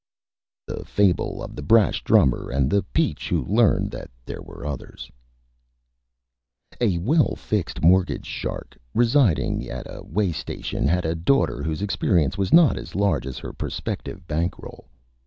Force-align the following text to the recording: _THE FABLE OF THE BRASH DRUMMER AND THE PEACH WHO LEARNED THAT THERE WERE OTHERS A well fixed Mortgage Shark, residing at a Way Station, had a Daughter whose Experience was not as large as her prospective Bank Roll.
_THE 0.75 0.83
FABLE 0.83 1.43
OF 1.43 1.55
THE 1.55 1.61
BRASH 1.61 2.03
DRUMMER 2.05 2.49
AND 2.49 2.71
THE 2.71 2.81
PEACH 2.91 3.29
WHO 3.29 3.45
LEARNED 3.45 3.91
THAT 3.91 4.09
THERE 4.25 4.41
WERE 4.41 4.65
OTHERS 4.65 5.11
A 6.81 6.97
well 6.97 7.35
fixed 7.35 7.83
Mortgage 7.83 8.25
Shark, 8.25 8.75
residing 8.95 9.69
at 9.69 9.85
a 9.87 10.01
Way 10.03 10.31
Station, 10.31 10.87
had 10.87 11.05
a 11.05 11.13
Daughter 11.13 11.61
whose 11.61 11.83
Experience 11.83 12.35
was 12.35 12.51
not 12.51 12.77
as 12.79 12.95
large 12.95 13.27
as 13.27 13.37
her 13.37 13.53
prospective 13.53 14.25
Bank 14.25 14.57
Roll. 14.57 14.87